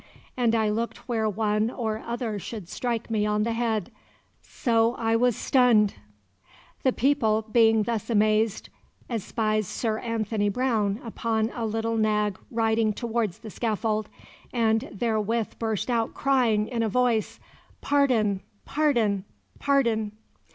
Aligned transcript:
And 0.35 0.55
I 0.55 0.67
looked 0.71 1.07
where 1.07 1.29
one 1.29 1.69
or 1.69 1.99
other 1.99 2.39
should 2.39 2.67
strike 2.67 3.11
me 3.11 3.23
on 3.23 3.43
the 3.43 3.51
head, 3.53 3.91
so 4.41 4.95
I 4.95 5.15
was 5.15 5.35
stonned 5.35 5.91
[stunned?]. 5.91 5.93
The 6.81 6.91
people 6.91 7.43
being 7.51 7.83
thus 7.83 8.09
amazed, 8.09 8.69
espies 9.11 9.67
Sir 9.67 9.99
Anthony 9.99 10.49
Brown 10.49 10.99
upon 11.03 11.51
a 11.53 11.67
little 11.67 11.97
nag 11.97 12.39
riding 12.49 12.93
towards 12.93 13.37
the 13.37 13.51
scaffold, 13.51 14.09
and 14.51 14.89
therewith 14.91 15.59
burst 15.59 15.91
out 15.91 16.15
crying 16.15 16.67
in 16.67 16.81
a 16.81 16.89
voice, 16.89 17.39
'Pardon, 17.81 18.41
pardon, 18.65 19.23
pardon! 19.59 20.13